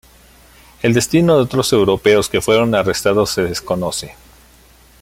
[0.81, 4.15] El destino de otros europeos que fueron arrestados se desconoce.